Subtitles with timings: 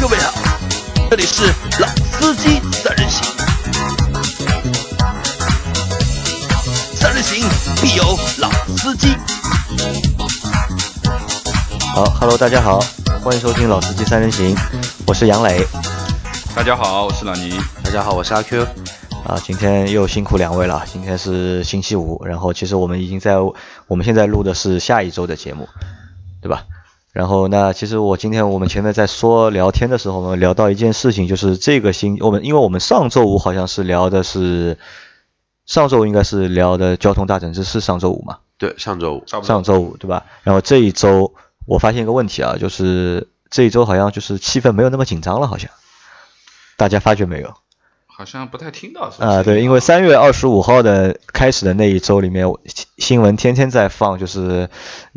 [0.00, 0.32] 各位好，
[1.10, 1.42] 这里是
[1.80, 3.36] 老司机三人行，
[6.94, 7.44] 三人行
[7.82, 8.04] 必有
[8.38, 9.08] 老司机。
[11.92, 12.78] 好，Hello，大家好，
[13.24, 14.54] 欢迎收听老司机三人行，
[15.04, 15.66] 我是杨磊。
[16.54, 17.58] 大家好，我是老倪。
[17.82, 18.64] 大家好，我是阿 Q。
[19.26, 20.84] 啊，今天又辛苦两位了。
[20.86, 23.34] 今天是星期五，然后其实我们已经在
[23.88, 25.68] 我们现在录的是下一周的节目，
[26.40, 26.62] 对吧？
[27.18, 34.78] 然后那其实我今天我们前面在说聊天的时候，我们聊到一件事情，就是这个星我们因为我们上周五好像是聊的是
[35.66, 38.38] 上周应该是聊的交通大整治是上周五嘛？
[38.56, 40.26] 对，上周五，上周五对吧？
[40.44, 41.34] 然后这一周
[41.66, 45.68] 我发现一个问题啊，就是这一周好像就是气氛没有那么紧张了，好像
[46.76, 47.52] 大家发觉没有？
[48.18, 52.44] 好像不太听到是啊，对，因为三月二十五号的开始的那一周里面，
[52.96, 54.68] 新闻天天在放，就是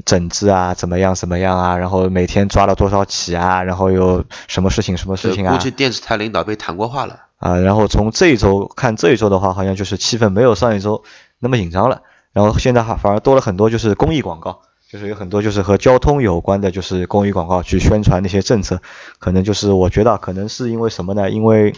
[0.05, 5.55] 整治啊，怎么样怎么样啊，然后每天抓了多少起啊，然后有什么事情什么事情啊。
[5.55, 7.21] 估计电视台领导被谈过话了。
[7.39, 11.03] 啊，然后从这一周看这一周的话，好像就是气氛没有上一周
[11.39, 18.79] 那么紧张了，然后现在还反而多了很多就是公益广告，就是有很多就是和交通有关的，就是公益广告去宣传那些政策，
[19.17, 21.31] 可能就是我觉得可能是因为什么呢？
[21.31, 21.73] 因为。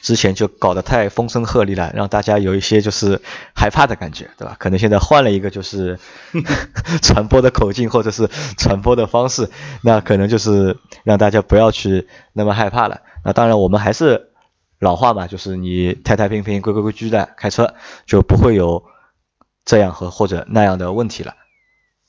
[0.00, 3.20] 之前就搞得太风声鹤唳了，让大家有一些就是
[3.54, 4.56] 害怕的感觉，对吧？
[4.58, 5.98] 可能现在换了一个就是
[7.02, 9.50] 传播的口径或者是传播的方式，
[9.82, 13.00] 那可能就是让大家不要去那么害怕了。
[13.24, 14.30] 那当然，我们还是
[14.80, 17.74] 老话嘛，就是你太太平平、规规矩矩的开车，
[18.06, 18.82] 就不会有
[19.64, 21.34] 这样和或者那样的问题了。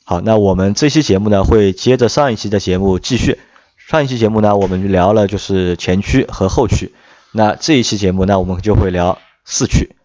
[0.05, 3.39] 好，那我们这期节目呢，会接着上一期的节目继续。
[3.77, 6.93] 上一期节目呢，我们聊了就是前驱和后驱。
[7.35, 9.95] 那这一期节目，那我们就会聊四驱。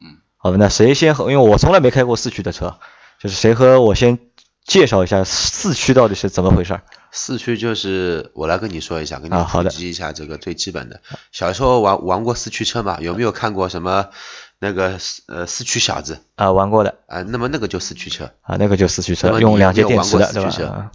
[0.00, 1.30] 嗯，好的，那谁先和？
[1.30, 2.78] 因为我从来没开过四驱的车，
[3.18, 4.18] 就是谁和我先
[4.66, 6.78] 介绍一下四驱到底是怎么回事？
[7.10, 11.00] 四驱就是我来跟你说一下，跟你普及一下这个最基本的。
[11.32, 12.98] 小时候玩玩过四驱车嘛？
[13.00, 14.10] 有没有看过什么
[14.58, 16.20] 那个呃四驱小子？
[16.34, 16.98] 啊，玩过的。
[17.06, 18.30] 啊，那么那个就四驱车。
[18.42, 20.90] 啊，那个就四驱车，用两节电池的，对吧？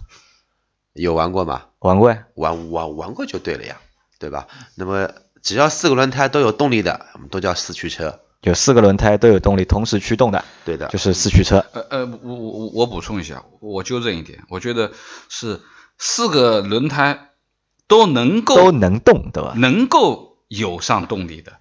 [0.92, 1.62] 有玩过吗？
[1.80, 2.26] 玩过呀。
[2.36, 3.76] 玩玩玩过就对了呀，
[4.20, 4.46] 对吧？
[4.76, 5.10] 那么。
[5.42, 8.20] 只要四个轮胎都有动力的，我们都叫四驱车。
[8.42, 11.62] 就四个轮胎都有动力，同时驱动的，对的，就是四驱车。
[11.72, 14.92] 呃呃，我我我我补充一下，我纠正一点，我觉得
[15.28, 15.60] 是
[15.98, 17.32] 四个轮胎
[17.86, 19.52] 都能够都能动，对吧？
[19.56, 21.58] 能够有上动力的，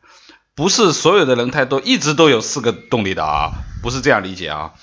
[0.55, 3.51] 不是所有的轮胎都一直都有四个动力的啊，
[3.83, 4.73] 不是这样理解啊，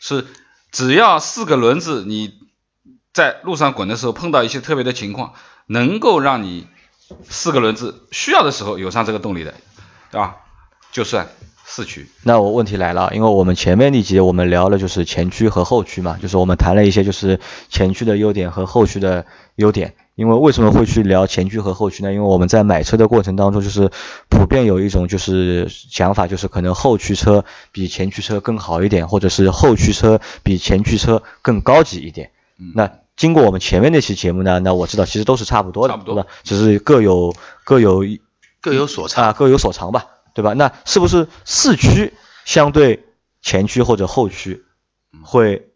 [0.00, 0.26] 是
[0.72, 2.34] 只要四个轮子你
[3.12, 5.34] 在路上滚的时候碰到一些特别的情况，
[5.66, 6.66] 能够让你。
[7.28, 9.54] 四个轮子需要的时候有上这个动力的，
[10.10, 10.36] 对吧？
[10.92, 11.28] 就算
[11.64, 12.08] 四驱。
[12.22, 19.26] 那我问题来了，因为我们前面那节我们聊了就是前驱和后驱嘛，就是我们谈了一些就是前驱的优点和后驱的
[19.56, 19.94] 优点。
[20.14, 22.12] 因为为什么会去聊前驱和后驱呢？
[22.12, 23.90] 因为我们在买车的过程当中，就是
[24.28, 32.30] 普遍有一种就是想法，就是可能后驱车比前驱车更好一点，或者是后驱车比前驱车更高级一点。
[32.76, 36.26] 那经过我们前面那期节目呢，那我知道其实都是差不多的，对吧？
[36.42, 38.04] 只是各有各有
[38.60, 40.52] 各有所长啊，各有所长吧，对吧？
[40.54, 42.12] 那是不是四驱
[42.44, 43.04] 相对
[43.40, 44.64] 前驱或者后驱
[45.22, 45.68] 会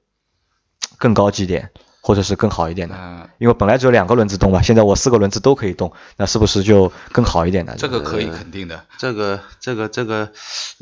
[0.97, 1.71] 更高级点？
[2.09, 2.97] 或者是更好一点的，
[3.37, 7.75] 因为本来只有两个轮子动嘛，现在我四个轮子都可以动，那是不是就更好一点呢？
[7.77, 10.31] 这个可以肯定的，这个这个这个，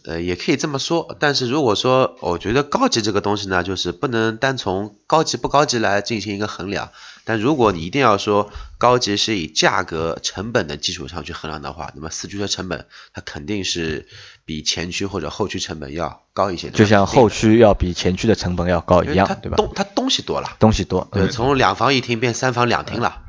[0.05, 1.17] 呃，也可以这么说。
[1.19, 6.91] 但是如果说我觉得高级这个东西呢，就是不能单从高级不高级来进行一个衡量。
[7.29, 14.07] 但如果你一定要说高级是以价格成本的基础上去衡量的话，那么四驱车成本它肯定是
[14.45, 16.71] 比前驱或者后驱成本要高一些。
[16.71, 19.57] 就像后驱要比前驱的成本要高一样，对吧？
[19.57, 23.23] 东它东西多了，东西多，对，从两房一厅变三房两厅了。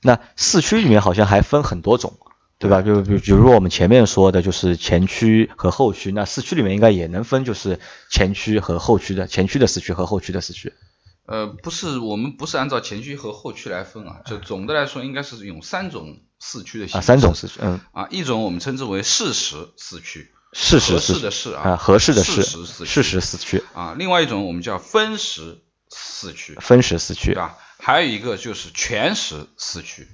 [0.00, 2.16] 那四驱里面好像还分很多种，
[2.60, 2.82] 对吧？
[2.82, 7.80] 就比比如我们前面说的就是前驱和后驱，那四驱里面应该也能分，就是
[8.10, 10.72] 前驱和后驱的，前驱的四驱和后驱的四驱。
[11.26, 16.98] 呃，不是，我们不是按照前驱和后驱来分啊，就总的来说应该是用三种四驱的形式。
[16.98, 17.80] 啊，三种四驱，嗯。
[17.92, 23.64] 啊，一种我们称之为适时四驱，适时四的适啊，合适的适，适时四驱。
[23.72, 27.56] 啊，另外一种我们叫分时四驱，分时四驱，对吧？
[27.78, 30.06] 还有一个就是全时四驱。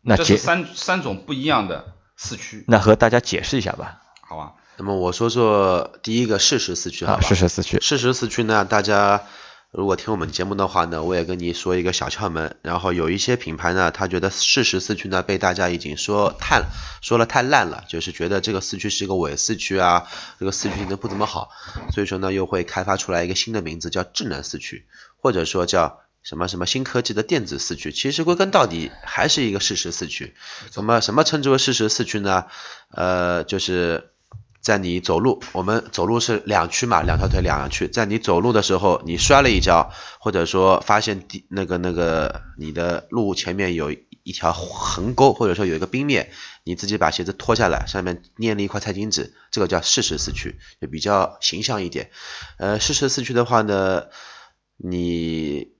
[0.00, 2.64] 那这是三三种不一样的四驱。
[2.66, 4.00] 那和大家解释一下吧。
[4.22, 4.54] 好吧。
[4.78, 7.20] 那么我说说第一个适时四驱，好吧？
[7.20, 7.78] 适时四驱。
[7.82, 9.22] 适时四驱呢，大家。
[9.72, 12.56] 如果听我们节目的话呢，我也跟你说一个小窍门。
[12.62, 16.64] 然后有一些品牌呢，他觉得适时四驱呢被大家已经说太
[17.00, 20.08] 说了太烂了，就是觉得这个四驱是一个伪四驱啊，
[20.40, 21.50] 这个四驱性能不怎么好，
[21.92, 24.86] 所以说呢又会开发出来一个新的名字叫智能四驱，
[25.16, 30.34] 或者说叫什么什么新科技的电子四驱，其实归根到底还是一个适时四驱。
[30.72, 32.46] 什么什么称之为适时四驱呢？
[32.90, 34.10] 呃，就是
[34.60, 46.30] 在你走路，我们走路是两驱嘛，两条腿两驱，在你走路的时候，你摔了一跤，或者说发现地那个那个你的路前面有一条横沟，或者说有一个冰面，
[46.62, 52.10] 你自己把鞋子脱下来，上面粘了一块菜巾纸，这个叫适时四驱，就比较形象一点。
[52.58, 54.04] 呃，适时四驱的话呢，
[54.76, 55.72] 你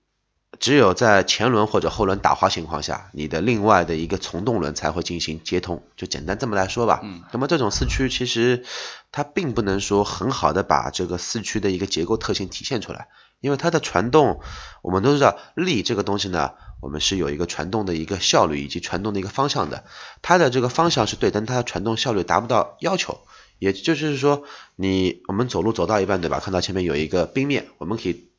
[0.61, 7.01] 只有在前轮或者后轮打滑情况下，你的另外的一个从动轮才会进行接通，就简单这么来说吧。
[7.03, 7.23] 嗯。
[7.33, 8.63] 那么这种四驱其实
[9.11, 13.09] 它并不能说很好的把这个四驱的一个结构特性体现出来，
[13.41, 14.41] 因为它的传动，
[14.83, 19.85] 我们都知道力这个东西呢，我们是有一个传动的一个效率以及传动的一个方向的，
[20.21, 23.19] 它的这个方向是对，但它的传动效率达不到要求。
[23.59, 24.45] 也就是说，
[24.77, 26.41] 你我们走路走到一半，对吧？
[26.41, 28.30] 看到前面有一个冰面，我们可以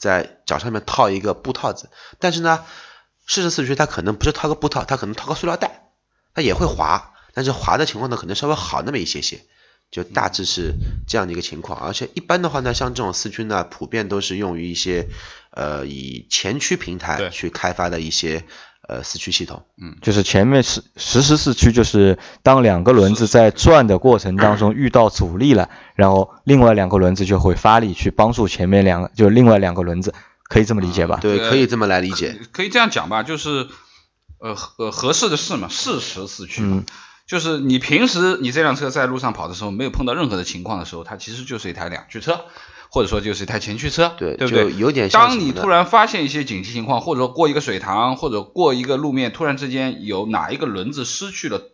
[0.00, 2.64] 在脚上面套一个布套子，但是呢，
[3.26, 5.90] 适时四驱它可能不是套个布套，它可能套个塑料袋，
[6.34, 9.42] 它也会滑，但是滑的情况呢，可能稍微好那么一些些，
[9.90, 10.74] 就大致是
[11.06, 11.78] 这样的一个情况。
[11.78, 15.06] 而且一般的话呢，像这种四驱呢，普遍都是用于一些
[15.50, 18.44] 呃以前驱平台去开发的一些
[18.90, 19.64] 呃四驱系统。
[19.80, 30.12] 嗯就是前面是实时四驱，就是当两个轮子在转的过程当中遇到阻力了，然后另外两个轮子就会发力去帮助前面两个，就另外两个轮子，
[30.44, 31.18] 可以这么理解吧？
[31.20, 32.38] 对，呃可以这么来理解。
[32.52, 33.68] 可以这样讲吧，就是
[34.38, 36.78] 呃呃合适的是嘛，适时四驱嘛。
[36.78, 36.84] 嗯
[37.30, 42.40] 就是你平时你这辆车在路上跑的时候，没有碰到任何的情况的时候，它其实就是一台两驱车，
[42.90, 44.74] 或者说就是一台前驱车，对对不对？
[44.74, 51.70] 有点像当你突然发现一些紧急情况，或者说过一个水塘，或者过一个路面，突然之间有哪一个轮子失去了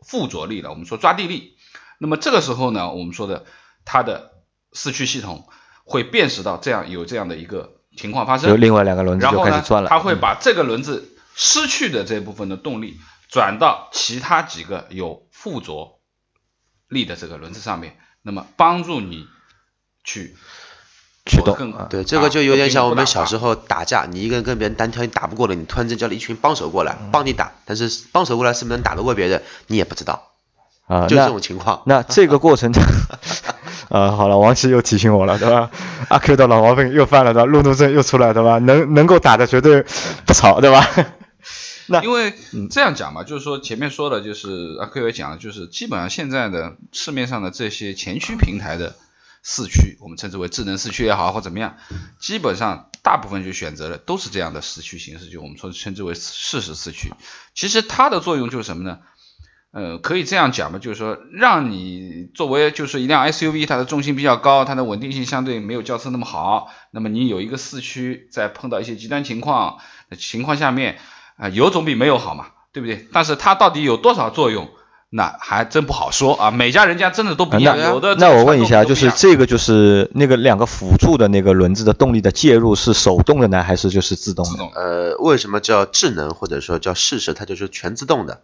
[0.00, 1.56] 附着力了，我们说抓地力，
[1.98, 3.44] 那么这个时候呢，我们说的
[3.84, 4.32] 它的
[4.72, 5.48] 四驱系统
[5.84, 9.88] 会辨识到这样有这样的一个情况发生，有另外两个轮子就然后开始转了。
[9.88, 12.96] 它会把这个轮子失去的这部分的动力
[13.28, 16.00] 转到其他几个有附着
[16.88, 19.26] 力的这个轮子上面，那么帮助你
[20.06, 20.34] 去
[21.26, 23.54] 去动对，这个就有点像我们小时候。
[23.54, 30.28] 打架，你一个人跟别人单挑，你打不过了，你突然间叫了一群帮手过来帮你打，但是帮手过来是不是能打得过别人，你也不知道，
[30.86, 31.82] 啊，就这种情况。
[31.84, 32.72] 那这个过程，
[33.90, 35.70] 呃，好了，王琦又提醒我了，对吧？
[36.08, 37.46] 阿 Q 的老毛病又犯了，对吧？
[37.46, 38.58] 路怒症又出来，对吧？
[38.60, 39.84] 能能够打的绝对
[40.24, 40.88] 不吵，对吧？
[41.88, 42.34] 那因为
[42.70, 48.96] 这样讲嘛，就是说前面说的，就是阿 Q 也讲了，就是基本上现在的市面上的这些前驱平台的
[49.48, 51.76] 四驱，我们称之为智能四驱也好或怎么样，
[52.18, 57.12] 基本上大部分就选择了都是这样的四驱形式，就我们说称之为适时四驱。
[57.54, 58.98] 其实它的作用就是什么呢？
[59.70, 69.78] 呃，可以这样讲吧，就是说让你作为就是一辆 SUV，它的重心比较高，它的稳定性相对没有轿车那么好，那么你有一个四驱，在碰到一些极端情况
[70.10, 70.98] 的情况下面。
[71.36, 73.06] 啊，有总比没有好嘛，对不对？
[73.12, 74.70] 但是它到底有多少作用，
[75.08, 76.50] 那还真不好说啊。
[76.50, 84.50] 每家人家真的都不一样，那有的那我问一下，就是这这个就是那个两个辅助的那个轮子的动力的介入是手动的呢，还是就是自动的？
[84.50, 87.34] 自动呃，为什么叫智能或者说叫适时？
[87.34, 88.42] 它就是全自动的。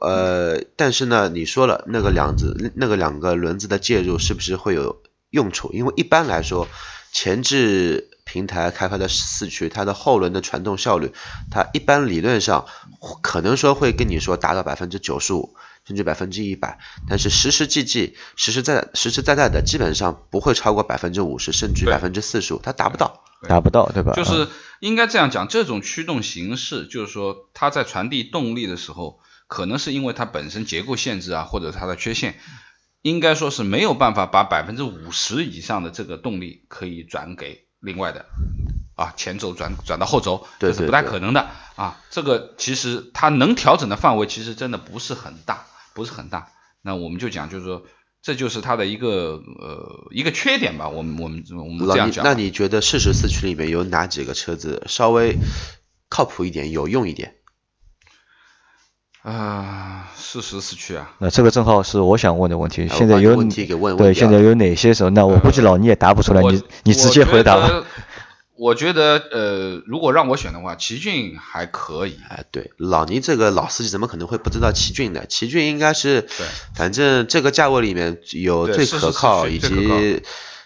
[0.00, 5.00] 呃，但是呢，你说了那个两子那个两个轮子的介入是不是会有
[5.30, 5.72] 用处？
[5.72, 6.68] 因为一般来说，
[7.10, 11.12] 前置平台开发的四驱，它的后轮的传动效率，
[11.50, 12.66] 它一般理论上
[13.22, 15.54] 可能说会跟你说达到百分之九十五，
[15.88, 16.78] 甚至百分之一百，
[17.08, 23.24] 但是实实际际、实实在实实在在的，基本上不会超过百分之五十，甚至百分之四十五，它达不到。
[23.48, 24.12] 达不到，对吧？
[24.14, 24.48] 嗯就是
[24.80, 32.38] 应该这样讲，这种驱动形式，就是说它在传递动力的时候，可能是因为它本身结构限制啊，或者它的缺陷，
[33.00, 38.26] 应该说是没有办法把百分之五十以上的这个动力可以转给另外的
[38.96, 42.00] 啊前轴转转到后轴，对这是不太可能的啊。
[42.10, 45.64] 这个其实它能调整的范围其实真的不是很大，
[45.94, 46.48] 不是很大。
[46.82, 47.82] 那我们就讲，就是说。
[48.20, 52.24] 这就是它的一个呃一个缺点吧，我们我们我们这样讲。
[52.24, 55.36] 那你觉得适时四驱里面有哪几个车子稍微
[56.08, 57.36] 靠谱一点、有用一点？
[59.22, 62.88] 啊，适时四驱啊，那这个正好是我想问的问题。
[62.88, 65.10] 现在有问题给问对，问对现在有哪些时候？
[65.10, 67.84] 那我估计老倪也答不出来，我你你直接回答吧。
[68.58, 69.18] 我觉得。
[69.30, 72.18] 呃，如果让我选的话，奇骏还可以。
[72.28, 75.24] 哎，对，老倪这个老司机怎么可能会不知道奇骏呢？
[75.26, 80.22] 奇骏应该是，对反正这个价位里面有最可靠以及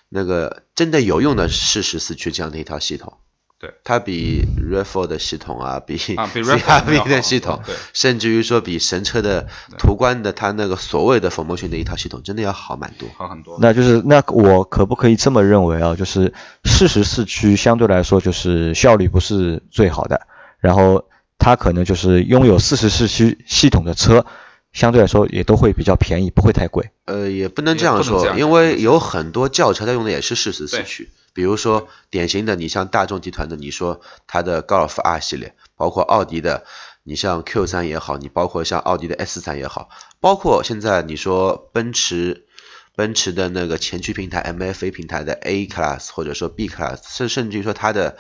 [0.09, 3.19] 那个真的有用的适时四驱这样的一套系统。
[3.62, 9.47] 对，它比 RAV4 的系统啊，比啊比 RAV4 要 CRV 的系统，对甚至于说比神车的
[9.78, 13.09] 途观的它那个所谓的 Formotion 的一套系统，真的要好蛮多。
[13.16, 13.59] 好很多。
[13.61, 15.95] 那就是那我可不可以这么认为啊？
[15.95, 20.26] 就是四十四驱相对来说就是效率不是最好的，
[20.59, 21.04] 然后
[21.38, 24.26] 它可能就是拥有四十四驱系统的车，
[24.73, 26.91] 相对来说也都会比较便宜，不会太贵。
[27.05, 36.64] 呃，也不能这样说，因为有很多轿车它用的也是适时四驱，比如说典型的，你像大众集团的，你说它的高尔夫 R 系列，包括奥迪的，
[37.02, 39.88] 你像 Q 三也好，你包括像奥迪的 S 三也好，
[40.21, 42.47] 包括现在你说奔驰。
[42.95, 48.19] 奔驰的那个前驱平台 MFA 平台的 A Class 或者说 B Class，甚甚至于说它的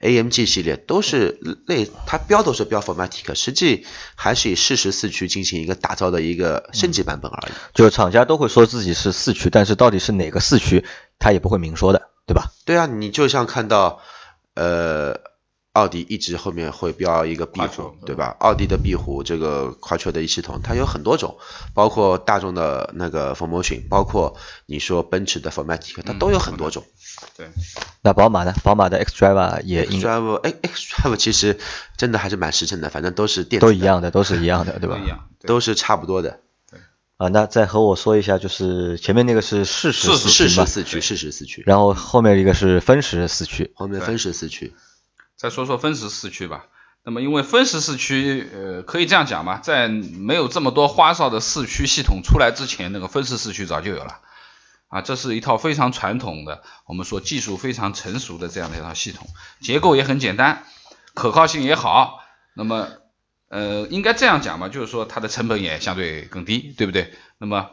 [0.00, 7.52] AMG 系列都是类，它标都是标 Formatic，实际还是以适时四驱进行一个打造的一个升级版本而已。
[7.74, 10.84] 就是厂家都会说自己是四驱，但是到底是哪个四驱，
[11.18, 12.52] 他也不会明说的，对吧？
[12.66, 14.00] 对啊，你就像看到，
[14.54, 15.18] 呃，
[15.76, 18.34] 奥迪一直后面会标一个壁虎，对吧？
[18.40, 21.36] 奥迪的壁虎这个跨球的一系统，它有很多种，
[21.74, 26.82] 包括大众的那个 Formotion，包括你说奔驰的 Formatic，它都有很多种。
[27.36, 27.48] 对，
[28.00, 28.54] 那宝马呢？
[28.64, 31.58] 宝马的 X Drive 也 XDrive，哎，X Drive 其实
[31.98, 34.98] 真的还是蛮实诚的，反正都是电都一样的，都是一样的， 对吧
[35.42, 36.40] 都是差不多的。
[37.18, 43.72] 啊，那再和我说一下，就是前面那个是适时适四驱嘛，时四驱，适时四驱，然后后面一个是分时四驱。
[43.74, 44.74] 后面分时四驱。
[45.36, 46.66] 再说说分时四驱吧。
[47.04, 54.20] 那么因为分时四驱，呃，可以这样讲嘛，在没有这么多花哨的四驱系统出来之前，那个分时四驱早就有了。
[54.88, 59.28] 啊，这是一套非常传统的，我们说技术非常成熟的这样的一套系统，
[59.60, 60.64] 结构也很简单，
[61.14, 62.20] 可靠性也好。
[62.54, 62.88] 那么，
[63.48, 67.12] 呃，应该这样讲嘛，就是说它的成本也相对更低，对不对？
[67.38, 67.70] 那么，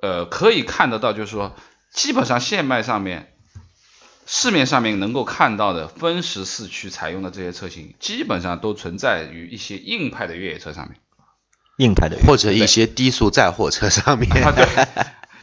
[0.00, 1.54] 呃，可以看得到，就是说，
[1.92, 3.34] 基本上现卖上面
[4.32, 11.00] 市面上面能够看到的分时四驱采用的这些车型，基本上都存在于一些硬派的越野车上面。
[11.78, 14.86] 硬派的或者一些低速载货车上面，啊，对，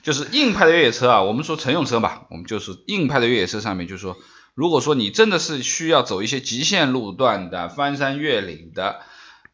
[0.04, 4.16] 就是硬派的越野车啊，我们说乘用车吧，我们就是硬派的越野车上面，就是说，
[4.56, 9.02] 如果说你真的是需要走一些极限路段的、翻山越岭的，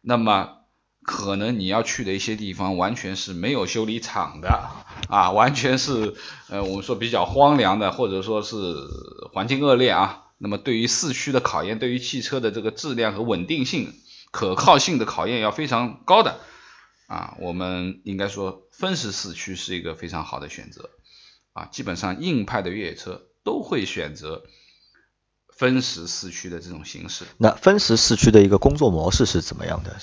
[0.01, 0.57] 那么
[1.05, 4.69] 可能你要去的一些地方完全是没有修理厂的
[5.09, 6.15] 啊，完全是
[6.47, 8.55] 呃我们说比较荒凉的，或者说是
[9.33, 10.23] 环境恶劣啊。
[10.37, 13.93] 那么对于四驱的考验，对于汽车的这个质量和稳定性、
[14.31, 16.39] 可靠性的考验要非常高的。
[17.07, 20.89] 啊，我们应该说分时四驱是一个非常好的选择
[21.53, 24.43] 啊，基本上硬派的越野车都会选择
[25.49, 27.25] 分时四驱的这种形式。
[27.37, 29.97] 那分时四驱的一个工作模式是怎么样的？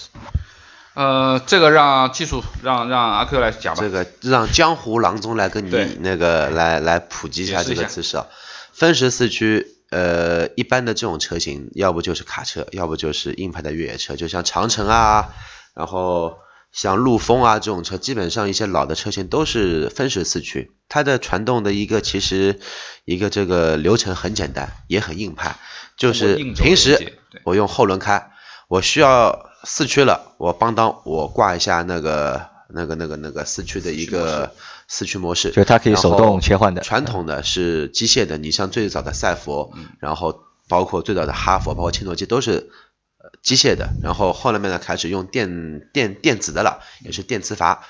[0.94, 3.80] 呃，这个让技术让让阿 Q 来讲吧。
[3.80, 8.26] 这个让江湖郎中来跟你那个来来普及一下这个姿势啊。
[8.72, 15.28] 分时四驱，呃，一般的这种车型，要不就是卡车，要不就是硬派的越野车，就像长城啊，
[15.74, 16.38] 然后
[16.72, 20.72] 像陆风啊这种车，基本上一些老的车型都是分时四驱。
[20.88, 22.58] 它的传动的一个其实
[23.04, 25.56] 一个这个流程很简单，也很硬派，
[25.96, 28.30] 就是平时我用后轮开，
[28.66, 34.54] 我需要四驱了，我帮当我挂一下那个那个那个那个四驱的一个
[34.88, 36.82] 四驱模式，就是它可以手动切换的。
[36.82, 42.70] 传统的是机械的，你像最早的赛佛，然后包括最早的哈佛，包括切诺基都是
[43.18, 47.84] 呃机械的，然后后来面呢开始用电电电子的了，也是电磁阀。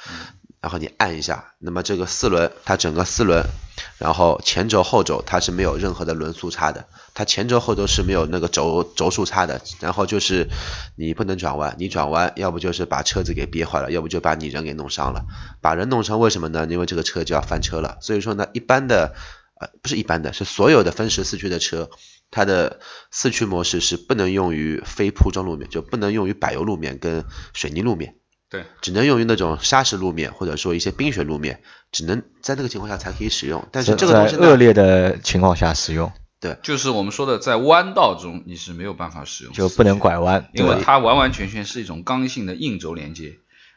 [0.61, 3.47] 然后你按一下，那么这个四轮它整个四轮，
[4.01, 10.49] 然后前轴后轴它是没有任何的轮速差的，它前轴后轴是没有那个轴轴数差的，然后就是
[10.97, 15.27] 你不能转弯，你转弯要不就是把车子给憋坏了，要不就把你人给弄伤了，
[15.61, 16.67] 把人弄伤为什么呢？
[16.71, 19.15] 因为这个车就要翻车了，所以说呢，一般的
[19.61, 21.91] 呃不是一般的，是所有的分时四驱的车，
[22.31, 22.81] 它的
[23.11, 28.15] 四驱模式是不能用于非铺装路面，就不能用于柏油路面跟水泥路面。
[28.51, 33.69] 对，只能用于那种砂石路面或者说一些冰雪路面，只能在那个情况下才可以使用。
[33.71, 43.37] 但是这个东西恶劣的情况下使用，对就是我们说的在弯道中你是没有办法使用，就不能，拐弯，因为它完完全全是一种刚性的硬轴连接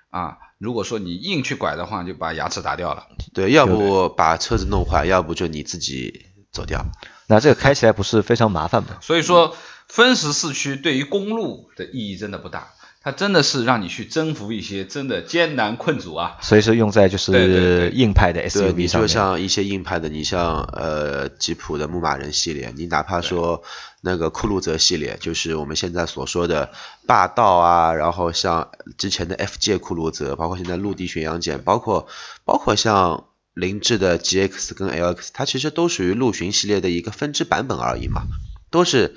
[0.09, 0.37] 啊。
[0.57, 3.07] 如果说你硬去拐的话，就把牙齿打掉了。
[3.33, 6.85] 对，要不把车子弄坏，要不就你自己走掉。
[7.27, 8.97] 那这个开起来不是非常麻烦吗？
[9.01, 9.55] 所以说，
[9.87, 12.69] 分时四驱对于公路的意义真的不大，
[13.03, 16.37] 它真的是让你去征服一些真的艰难困阻啊。
[16.41, 19.07] 所以说用在就是硬派的，SUV 你上面。
[19.07, 23.61] 就像一些硬派的，你像呃吉普的牧马人系列，你哪怕说
[23.99, 26.71] 那个酷路泽系列，就是我们现在所说的
[27.05, 32.07] 霸道啊，然后像之前的 FJ 酷路泽，包括现在陆地巡洋舰，包括
[32.45, 38.23] 包括像凌志的 GX 跟 LX，它其实都属于陆巡系列的一个分支版本而已嘛，
[38.71, 39.15] 都是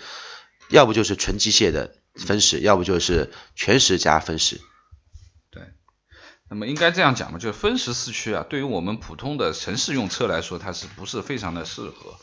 [0.71, 4.61] 要不就是纯机械的分时，要不就是全时加分时。
[5.51, 5.63] 对，
[6.49, 12.17] 那么应该这样讲嘛，就是分时四驱啊，对于我们普通的城市用车来说，它是不是非常的适合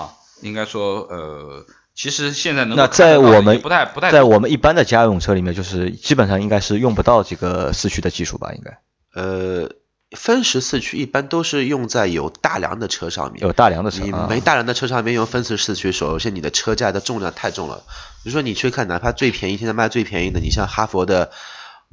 [0.00, 0.14] 啊？
[0.42, 8.52] 应该说，呃，其实现在能那在我们不太不太在我们一般的家用车里面，就是基本上应该是用不到这个四驱的技术吧？
[8.52, 8.78] 应该
[9.14, 9.70] 呃，
[10.12, 13.42] 分时四驱一般都是用在有大梁的车上面。
[13.42, 17.82] 有大梁的车你啊没大梁的车上面用分时四驱，首先你的车架的重量太重了。
[18.22, 21.32] 比如说你去看，哪怕最便宜，现在卖最便宜的，你像哈佛的，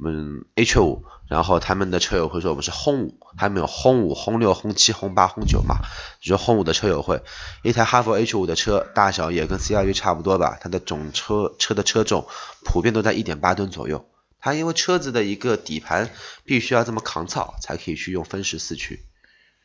[0.04, 5.78] 嗯，H 五，然后他们的车友会说我们是轰五，他们有轰五、轰六、轰七、轰八、轰九嘛。
[6.20, 7.20] 比如说轰五的车友会，
[7.64, 12.26] 一台哈佛 H 五的车大小也跟 CRV 差不多吧，它的总车车的车重
[12.64, 14.06] 普遍都在一点八吨左右。
[14.44, 16.10] 它因为车子的一个底盘
[16.44, 19.00] 必须要这么抗造，才可以去用分时四驱。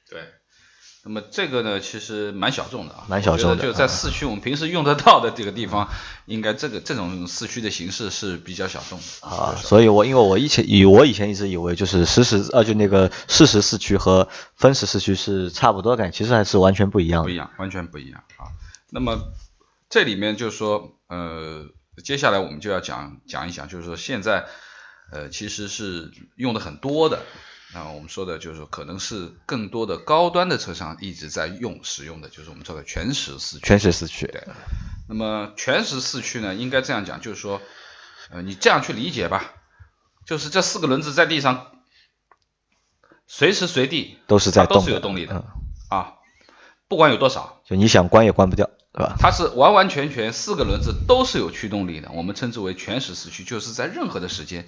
[0.09, 0.21] 对，
[1.03, 5.89] 那么这个呢，其实蛮小众的啊，蛮小众的就在四驱我们平时用得到的这个地方，
[6.27, 17.25] 应该这个这种四驱的形式是比较小众的啊，所以我因为我以前以我以前一直以为就是实时呃就那个适时四驱和分时四驱是差不多的，其实还是完全不一样的。
[17.25, 18.47] 不一样，完全不一样啊。
[18.89, 19.33] 那么
[19.89, 21.65] 这里面就是说，呃，
[22.01, 24.45] 接下来我们就要讲讲一讲，就是说现在
[25.11, 27.23] 呃其实是用的很多的。
[27.71, 33.65] 那我们说的就是，可能是更多的高端的车上一直在用使用的，就是我们说的全时四驱。
[33.65, 34.43] 全时四驱，对。
[35.07, 37.61] 那么全时四驱呢，应该这样讲，就是说，
[38.31, 39.53] 呃，你这样去理解吧，
[40.25, 41.67] 就是这四个轮子在地上，
[43.27, 45.43] 随时随地都是在它都是有动力的、嗯
[45.89, 46.13] 啊，
[46.87, 49.15] 不管有多少，就你想关也关不掉，对吧？
[49.19, 54.67] 它是完完全全四个轮子都是有驱动力的，我们称之为全时四驱，就是在任何的时间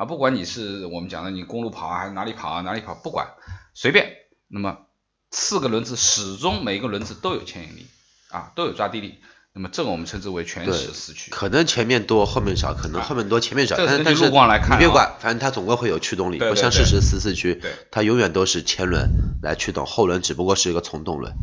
[0.00, 3.34] 啊，不管你是我们讲的你公路跑啊，还是哪里跑啊，哪里跑，不管
[3.74, 4.14] 随便，
[4.48, 4.78] 那么
[5.30, 7.86] 四个轮子始终每一个轮子都有牵引力
[8.30, 9.18] 啊，都有抓地力，
[9.52, 11.30] 那么这个我们称之为全时四驱。
[11.30, 19.10] 可能前面多后面少，可能后面多前面少，这个但是但是你别管，反正它总归会有驱动力，不像适时四四驱，它永远都是前轮
[19.42, 21.34] 来驱动，后轮只不过是一个从动轮。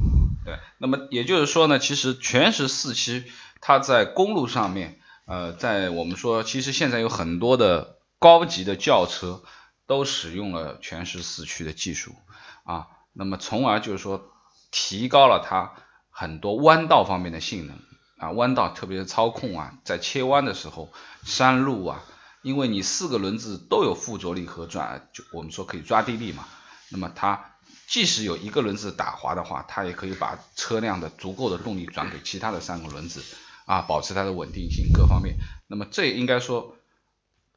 [0.44, 9.43] 对，那么也就是说呢，其实全时四驱它在公路上面，呃，在我们说，其实现在有很多的高级的轿车
[9.86, 12.15] 都使用了全时四驱的技术
[12.63, 14.32] 啊，那么从而就是说
[14.71, 15.73] 提高了它
[16.10, 17.80] 很多弯道方面的性能
[18.17, 20.89] 啊，弯道特别是操控啊，在切弯的时候，
[21.23, 22.03] 山路啊，
[22.41, 26.47] 因为你四个轮子都有附着力和抓，就我们说可以抓地力嘛，
[26.89, 27.53] 那么它
[27.88, 33.23] 即使有一个轮子打滑的话，它也可以把车辆的足够的动力转给其他的三个轮子
[33.65, 35.36] 啊，保持它的稳定性各方面。
[35.67, 36.77] 那么这应该说，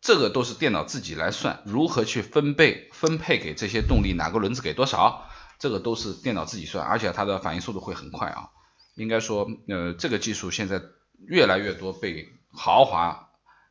[0.01, 8.49] 这个都是电脑自己来算，如何去分配分配给这些动力，哪个轮子给多少，这个都是电脑自己算，而且它的反应速度会很快啊。
[8.97, 10.81] 应该说，呃，这个技术现在
[11.27, 13.29] 越来越多被豪华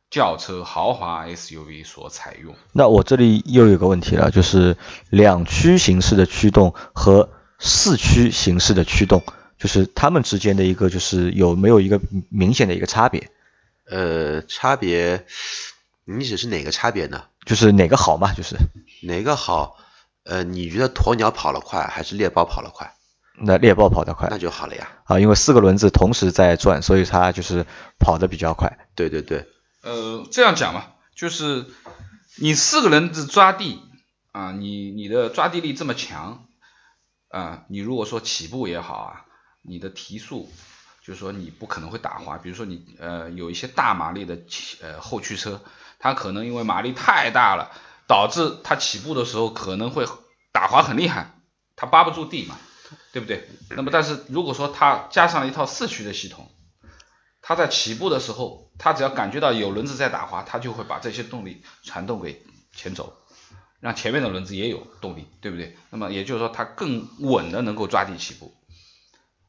[0.08, 2.54] 轿车、豪华 SUV 所采用。
[2.72, 4.76] 那我这里又有个问题了，就是
[5.08, 9.22] 两驱形式的驱动和四驱形式的驱动，
[9.58, 13.30] 就是它们之间的一个就是有没有一个明显的一个差别？
[13.88, 15.26] 呃，差别，
[16.18, 17.24] 你指是哪个差别呢？
[17.46, 18.32] 就是哪个好嘛？
[18.34, 18.56] 就是
[19.02, 19.76] 哪个好？
[20.24, 22.94] 呃，你觉得鸵鸟跑得快还是猎豹跑得快？
[23.42, 24.90] 那猎豹跑得快那就好了呀。
[25.04, 27.64] 啊，因为四个轮子同时在转，所以它就是
[27.98, 28.78] 跑得比较快。
[28.94, 29.46] 对对对，
[29.82, 31.64] 呃，这样讲吧，就是
[32.36, 33.80] 你四个轮子抓地
[34.32, 36.44] 啊，你你的抓地力这么强
[37.28, 39.24] 啊，你如果说起步也好啊，
[39.62, 40.50] 你的提速，
[41.10, 42.38] 就是说你不可能会打滑。
[42.38, 44.38] 比如说你呃有一些大马力的
[44.80, 45.60] 呃后驱车，
[45.98, 47.72] 它可能因为马力太大了，
[48.06, 50.06] 导致它起步的时候可能会
[50.52, 51.34] 打滑很厉害，
[51.74, 52.56] 它扒不住地嘛，
[53.10, 53.48] 对不对？
[53.70, 56.48] 那么但是如果说它加上了一套四驱的系统，
[57.42, 62.40] 它在起步的时候，它只要感觉到有轮子在打滑，它就会把这些动力传动给
[62.72, 63.12] 前轴，
[63.80, 65.76] 让前面的轮子也有动力，对不对？
[65.90, 68.54] 那么也就是说，它更稳的能够抓地起步，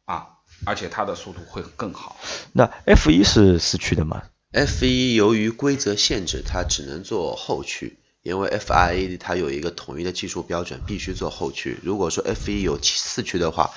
[0.05, 2.17] 啊，而且它的速度会更好。
[2.53, 11.77] 那 F 一是四驱的吗？F 一由于规则限制，它只能做后驱，因为 FIA 它有一个统一的技术标准，必须做后驱。
[11.83, 13.71] 如果说 F 一有四驱的话，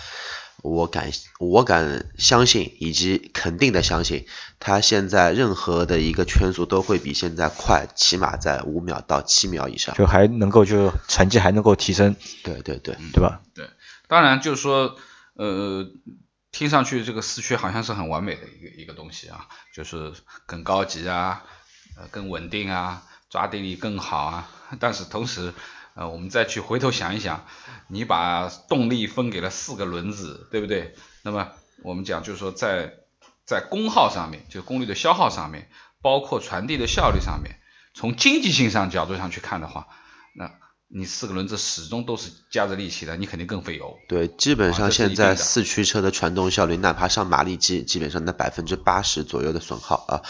[0.63, 4.27] 我敢我敢相信以及肯定的相信，
[4.61, 9.95] 它现在任何的一个圈速都会比现在快，起码在五秒到七秒以上。
[9.95, 13.43] 就还能够就成绩还能够提升，对对对，对吧？
[13.55, 13.69] 对
[14.07, 14.97] 当然，就是说，
[15.35, 15.87] 呃，
[16.55, 20.13] 听上去这个四驱好像是很完美的一个一个东西啊，就是
[20.47, 21.43] 更高级啊，
[21.97, 24.49] 呃，更稳定啊，抓地力更好啊。
[24.79, 25.53] 但是同时，
[25.95, 27.45] 呃，我们再去回头想一想，
[27.89, 30.95] 你把动力分给了四个轮子，对不对？
[31.23, 31.51] 那么
[31.83, 32.95] 我们讲就是说在
[33.45, 35.69] 在功耗上面，就功率的消耗上面，
[36.03, 37.59] 包括传递的效率上面，
[37.95, 39.89] 从经济性上角度上去看的话，
[40.33, 40.53] 那
[40.97, 43.99] 你四个轮子始终都是加着力气的，你肯定更费油。
[44.07, 50.23] 对，基本啊上现在四驱车的传动效率，哪怕上马力机，基本上在百分之八十左右的损耗啊，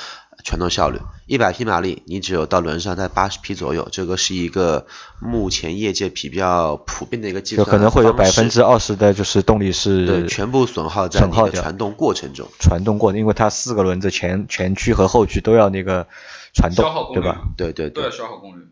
[0.42, 4.87] 传动效率，一百匹马力，你只有到轮上在八十匹左右，这个是一个
[5.20, 12.48] 目前业界比较普遍的一个计就算可能会有百分之二十的就是动力对是全部损耗在损耗掉你的传动过程中。
[12.59, 16.07] 传动过的，因为它四个轮子前前驱和后驱都要那个
[16.55, 17.42] 传动消耗，功率对吧？
[17.59, 18.62] 对对对都要，消耗功率。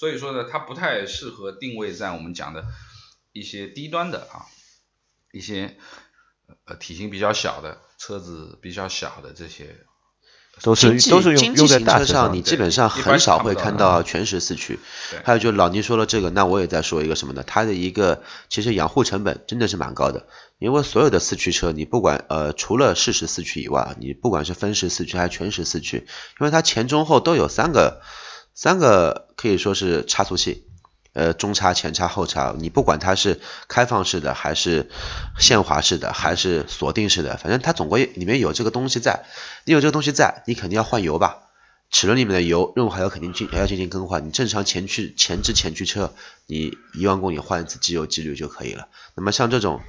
[0.00, 2.64] 所以说呢，它不太适合定位在我们讲的
[3.32, 4.48] 一些低端的啊，
[5.30, 5.76] 一些
[6.64, 9.76] 呃体型比较小的车子比较小的这些。
[10.62, 14.80] 都是都是用经济用在型车大车上你基本上很少会看到的看到全时四驱。
[15.22, 17.44] 还有就老倪说了这个，那我也再说一个什么呢？
[17.46, 20.26] 它的一个其实养护成本真的是蛮高的，
[20.58, 26.06] 因为所有的四驱车，你不管呃除了适时四驱以外，你不管是分时四驱还是全时四驱，
[26.40, 28.00] 因为它前中后都有三个
[28.60, 30.66] 三个可以说是差速器。
[31.14, 34.90] 呃，中差、前差、后差，你不管它是开放式的，还是
[35.38, 39.24] 限滑式的，还是锁定式的，反正它总归里面有这个东西在。
[39.64, 41.48] 你有这个东西在，你肯定要换油吧？
[41.90, 44.26] 齿轮里面的油任务还要肯定进还要进行更换。
[44.26, 46.12] 你正常前驱前置前驱车，
[46.46, 48.88] 你一万公里换一次机油机滤就可以了。
[49.14, 49.80] 那么像这种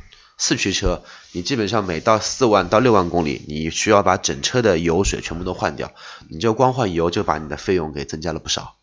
[0.43, 5.91] 四驱车，你基本上每到四万到六万公里，你需要把整车的油水全部都换掉，
[6.31, 8.73] 你就光换油就把你的费用给增加了不少。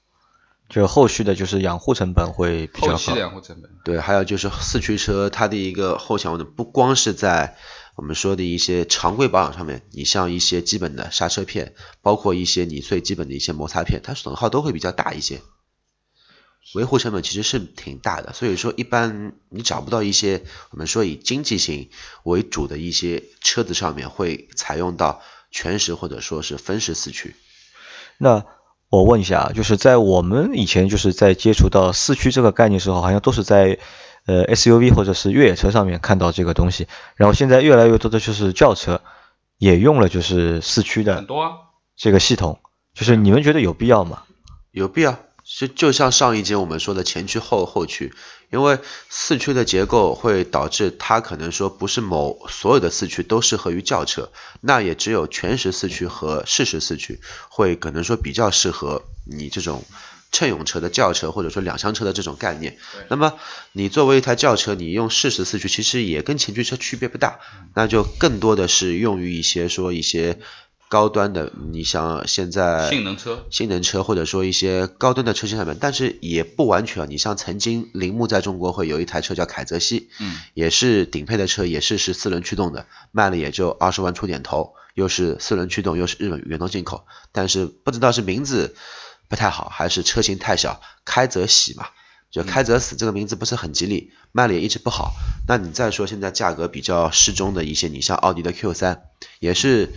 [0.68, 3.18] 就后续的就是养护成本会比较高后期的。
[3.18, 3.68] 养护成本。
[3.84, 7.56] 对，还有就是四驱车它的一个后强的，不光是在
[7.96, 15.40] 我们说的一些常规保养上面，你像一些基本的刹车片，包括一些你最基本的一些摩擦片，它损耗都会比较大一些，
[16.74, 18.32] 维护成本其实是挺大的。
[18.32, 21.90] 所以说，一般你找不到一些我们说以经济型
[22.24, 27.34] 为主的一些车子上面会采用到全时或者说是分时四驱。
[28.18, 28.44] 那
[28.90, 33.78] 我问一下啊，就是在我们以前就是在接触到四驱这个概念的时候，好像都是在
[34.26, 39.02] 呃 SUV 或者是越野车上面看到这个东西，然后现在越来越多的就是轿车
[39.58, 41.50] 也用了就是四驱的很多啊，
[41.96, 42.60] 这个系统，
[42.94, 44.22] 就是你们觉得有必要吗？
[44.70, 48.12] 有必要，就就像上一节我们说的前驱后后驱，
[48.50, 54.30] 因为四驱的结构会导致它可能说不是某所有的四驱都适合于轿车，
[54.60, 59.84] 那也只有全时四驱和适时四驱会可能说比较适合你这种
[60.30, 62.76] 乘用车的轿车或者说两厢车的这种概念。
[63.08, 63.32] 那么
[63.72, 67.40] 你作为一台轿车，你用适时四驱其实也跟前驱车区别不大，
[67.74, 70.38] 那就更多的是用于一些说一些
[70.88, 77.10] 高端的，你像现在性能车性能车或者说一些高端的车型上面，但是也不完全。
[77.10, 88.74] 你像曾经铃木在中国会有一台车叫凯泽西，嗯，也是顶配的车，也是是四轮驱动的，卖了也就二十万出点头，又是四轮驱动，又是日本原装进口，但是不知道是名字
[89.28, 91.86] 不太好，还是车型太小，开则喜嘛。
[92.30, 95.14] 就开则死这个名字不是很吉利，卖了也一直不好。
[95.48, 99.04] 那你再说现在价格比较适中的一些，你像奥迪的 Q 三，
[99.40, 99.94] 也是，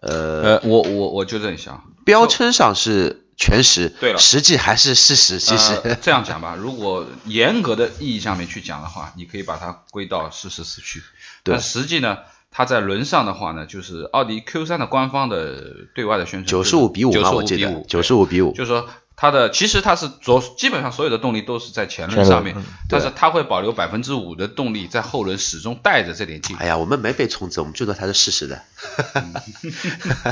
[0.00, 5.38] 呃，呃，我我我纠正一下啊，标称上是全时，对了实际还是事实。
[5.38, 11.02] 其实、呃、这样讲吧，如果严格的意义上面去讲的话，你可以把它归到适时四驱。
[11.42, 12.18] 对但实际呢，
[12.50, 15.62] 它在轮上的话呢，就是奥迪 Q 3的官方的
[15.94, 18.52] 对外的宣传，九十五比五嘛，我记得九十，五比五。
[18.52, 18.88] 就是说
[19.20, 26.56] 它的其实它是所基本上所有的动力都是在前轮上面嗯，但是它会保留百分之五的动力在后轮始终带着这点劲。
[26.56, 28.62] 哎呀，我们没被冲走，我们最多它是事实的。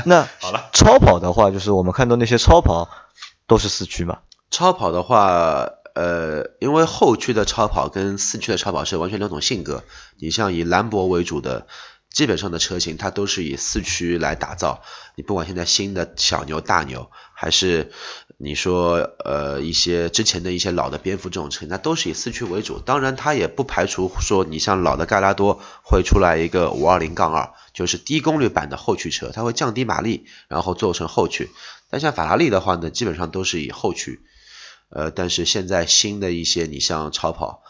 [0.05, 2.89] 那好了，超跑的话，就是我们看到那些超跑
[3.45, 4.19] 都是四驱嘛，
[4.51, 9.83] 超跑的话，呃，因为后驱的超跑跟四驱的超跑是完全两种性格。
[10.17, 11.67] 你像以兰博为主的，
[12.11, 14.81] 基本上的车型它都是以四驱来打造。
[15.15, 17.91] 你不管现在新的小牛、大牛，还是
[18.37, 22.79] 你说呃一些之前的一些老的蝙蝠这种车，那都是以四驱为主。
[22.79, 31.49] 当然，它也不排除说你像老的盖拉多会出来一个五二零杠二，就是低功率版的后驱车，它会降低马力，然后做成后驱。
[31.89, 34.21] 但像法拉利的话呢，基本上都是以后驱。
[34.89, 37.61] 呃，但是现在新的一些，你像超跑，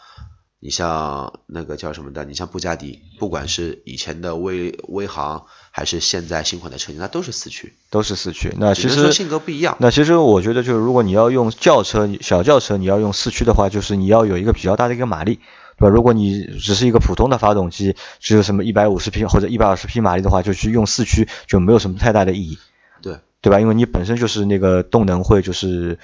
[0.60, 8.52] 你像那个叫什么的，你像布加迪，不管是以前的威威航，还是现在新款的车型，它都是四驱，都是四驱。
[8.58, 9.76] 那其实性格不一样。
[9.78, 15.36] 那其实我觉得，就是如果你要用轿车、小轿车，你要用四驱的话，就是你要有一个比较大的一个马力，
[15.76, 15.88] 对吧？
[15.88, 22.58] 如果你只是一个普通的发动机，只有什么一百五十匹或者一百二十匹马力的话，就去用四驱就没有什么太大的意义，
[23.00, 23.60] 对对吧？
[23.60, 26.00] 因为你本身就是那个动能会就是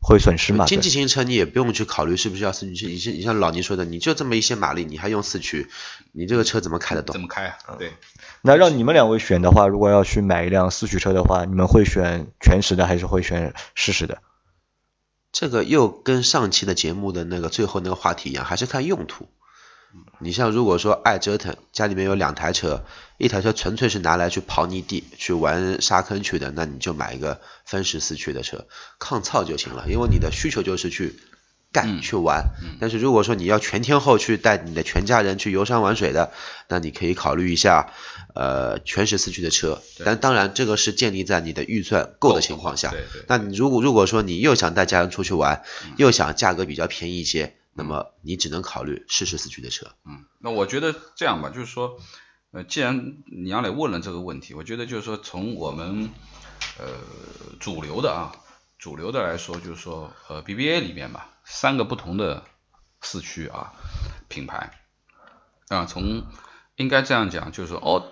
[0.00, 0.66] 会损失嘛。
[0.66, 5.68] 经济型车你也不用去考虑是不是要四驱车，你像你像老倪说的，你就这么一些马力，你还用四驱，
[6.12, 7.12] 你这个车怎么开得动？
[7.12, 7.76] 怎么开啊？
[7.78, 7.92] 对，
[8.42, 14.22] 那让你们两位选的话，如果要去买一辆四驱车的话，你们会选全时的还是会选适时的？
[15.30, 19.28] 这个又跟上期的节目的那个最后那个话题一样，还是看用途。
[20.20, 22.84] 你像如果说爱折腾，家里面有两台车，
[23.16, 28.66] 一台车纯粹是拿来去刨泥地、去玩沙坑去的，那你就买一个分时四驱的车，
[28.98, 31.18] 抗操就行了，因为你的需求就是去
[31.72, 32.50] 干、嗯去玩。
[32.80, 36.32] 但是如果说你要全天候去带你的全家人去游山玩水的，
[36.68, 37.92] 那你可以考虑一下
[38.34, 39.80] 呃全时四驱的车。
[40.04, 42.90] 但当然这个是建立在你的预算够的情况下。
[42.90, 43.24] 对对。
[43.28, 45.62] 那你如果如果说你又想带家人出去玩，
[45.96, 49.86] 又想价格比较便宜一些，那么你只能考虑适时四驱的车。
[50.04, 51.96] 嗯，那我觉得这样吧，就是说，
[52.50, 56.10] 呃，既然杨磊问了这个问题，我觉得就是说，从我们
[56.76, 56.86] 呃
[57.60, 58.34] 主流的啊，
[58.80, 62.44] 主流的来说，就是说，呃，BBA 里面吧，三个不同的
[63.00, 63.72] 四驱啊
[64.28, 64.72] 品牌
[65.68, 66.26] 啊，从
[66.74, 68.10] 应该这样讲，就是说奥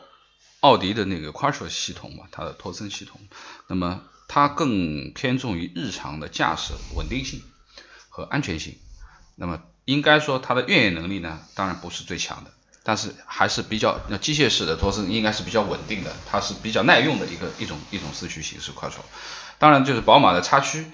[0.61, 3.21] 奥迪的那个 Quattro 系统嘛，它的托森系统，
[3.67, 7.43] 那么它更偏重于日常的驾驶稳定性
[8.09, 8.79] 和安全性。
[9.37, 12.51] 那么应该说它的越野能力呢，当然不是最强的，
[12.83, 19.05] 但是还是比较那机械式的托森应该是比较稳定的，它是比较耐用的一个一种一种四驱形式 Quattro。
[19.59, 20.87] 当然就是宝马的叉驱，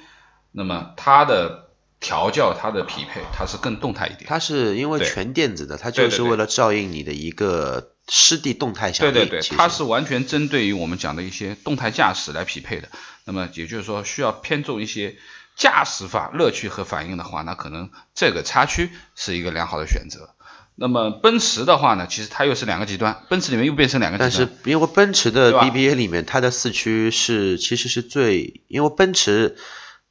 [0.50, 4.24] 那么它的调教、它的匹配，它是更动态一点。
[4.26, 9.14] 它是因为全电子的，它就是为了照应你的一个湿地动态响应。
[9.14, 12.88] 对对对，它是完全针对于我们讲的一些动态驾驶来匹配的。
[13.24, 15.16] 那么也就是说，需要偏重一些
[15.56, 20.30] 驾驶法乐趣和反应的话，那可能这个叉区是一个良好的选择。
[20.74, 24.30] 那么奔驰的话呢，其实它又是两个极端，奔驰里面又变成两个极但。
[24.30, 29.56] 是因为奔驰的 BBA 里面，它的四驱是其实是最，因为奔驰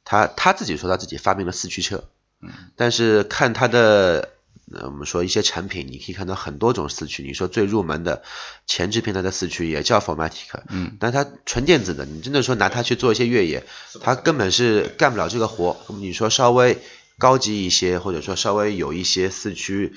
[0.04, 2.04] 它他自己说他自己发明了四驱车，
[2.40, 4.30] 嗯，但是看它的。
[4.74, 7.22] 呃，我们说一些产品，你可以看到很多种四驱。
[7.22, 8.22] 你说最入门的
[8.66, 13.64] 前置平台的四驱也叫 Formatic，嗯，但它纯电子的，你真的说拿它去做一些越野，
[14.00, 15.76] 它根本是干不了这个活。
[15.88, 16.78] 那么你说稍微
[17.18, 19.94] 高级一些，或者说稍微有一些四驱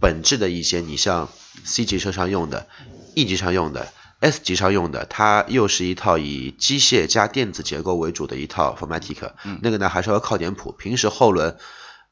[0.00, 1.28] 本质的一些，你像
[1.64, 2.68] C 级车上用的、
[3.14, 10.72] E 级上用的、S 级上用的，它又是一套以机械加电子结构为主的一套 Formatic，、那个呢还是要靠点谱。
[10.72, 11.58] 平时后轮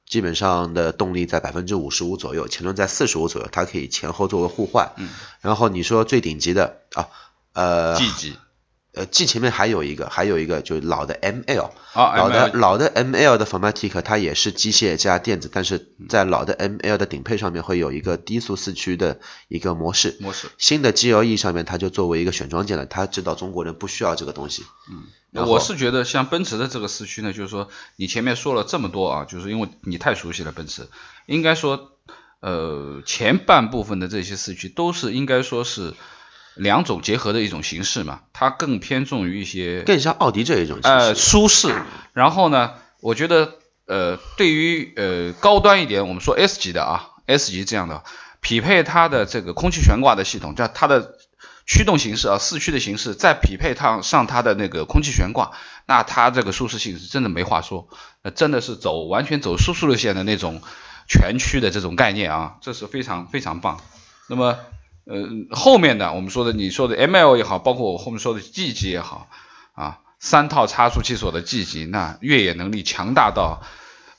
[0.09, 4.93] 基本上的动力在百分之五十五左右，前轮在四十五左右，它可以前后作为互换。
[4.97, 5.11] 嗯，
[5.43, 7.09] 然后你说最顶级的啊，
[7.53, 8.37] 呃 G 级
[8.95, 20.17] 呃 G 前面还有一个，还有一个就是老的 ML，啊，老的 ML 老的 ML 的 Formatic 它也是机械加电子，但是在老的 ML 的顶配上面会有一个低速四驱的一个模式。
[20.21, 20.49] 模式。
[20.57, 24.65] 新的 GLE 上面它就作为一个选装件了，它知道中国人不需要这个东西。
[25.31, 30.89] 然后我是觉得像奔驰的这个四驱呢，就是说你前面说了这么多啊，就是因为你太熟悉了奔驰，
[31.27, 31.93] 应该说，
[32.41, 35.93] 呃，前半部分的这些四驱都是应该说是
[36.59, 41.15] 两种结合的一种形式嘛，它更偏重于一些更像奥迪这一种呃。
[41.15, 41.75] 舒适，
[42.13, 43.55] 然后呢，我觉得
[43.87, 48.03] 呃对于呃高端一点，我们说 S 级的啊，S 级这样的
[48.41, 51.15] 匹配它的这个空气悬挂的系统，叫它的
[51.67, 55.53] 驱动形式啊，四驱的形式，再匹配它上它的那个空气悬挂，
[55.87, 57.89] 那它这个舒适性是真的没话说，
[58.23, 60.63] 呃，真的是走完全走舒适路线的那种
[61.09, 63.81] 全驱的这种概念啊，这是非常非常棒。
[64.29, 64.59] 那么
[65.09, 69.29] 呃后面的我们说的你说的 ML 也好，包括我后面说的 G 级也好
[69.73, 73.63] 啊，三套差速器锁的 G 级，那越野能力强大到。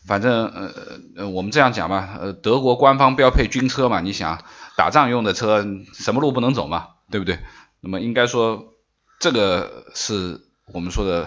[0.07, 0.71] 反正呃
[1.17, 4.43] 呃，我们这样讲吧，呃，德国官方标配军车嘛，你想
[4.75, 7.37] 打仗用的车，什么路不能走嘛，对不对？
[7.81, 8.73] 那么应该说，
[9.19, 10.41] 这个是
[10.73, 11.25] 我们说的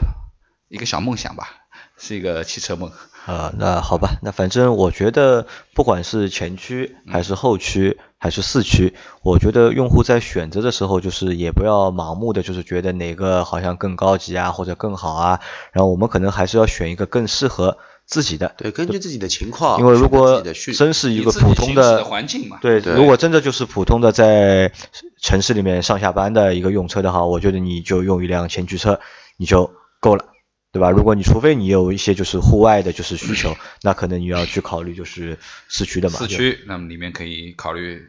[0.68, 1.48] 一个小梦想吧，
[1.96, 2.90] 是一个汽车梦。
[3.26, 15.40] 啊，那好吧，那反正我觉得不管是前驱还是后驱还是四驱，我觉得用户在选择的时候，就是也不要盲目的就是觉得哪个好像更高级啊或者更好啊，
[15.72, 18.54] 然后我们可能还是要选一个更适合自己的。
[18.58, 20.42] 对，根据自己的情况，因为如果
[20.76, 22.94] 真是一个普通的的环境嘛，对，对。
[22.94, 24.72] 如果真的就是普通的在
[25.20, 28.98] 城市里面上下班的一个用车的话，我觉得你就用一辆前驱车
[29.37, 30.24] 你就够了，
[30.72, 30.90] 对吧？
[30.90, 36.18] 如果你除非你有一些就是户外的就是需求，那可能你要去考虑就是四驱的嘛。
[36.18, 38.02] 就四驱，那么里面可以考虑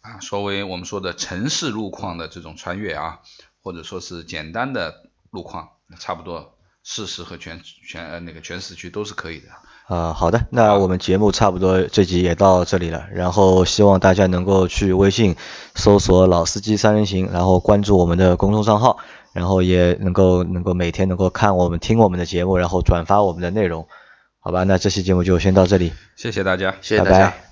[0.00, 3.18] 啊，稍微我们说的城市路况的这种穿越啊，
[3.62, 9.48] 或者说是简单的路况，差不多市市和全全呃那个全市区都是可以的。
[9.94, 15.34] 啊，好的，那我们节目差不多这集也到这里了，然后希望大家能够去微信
[15.74, 18.98] 搜索“老司机三人行”，然后关注我们的公众账号，
[19.32, 23.86] 然后也能够能够每天能够看我们听我们的节目，然后转发我们的内容，
[24.40, 24.64] 好吧？
[24.64, 26.74] 那这期节目就先到这里，谢谢大家。
[26.80, 27.49] 谢谢大拜拜家。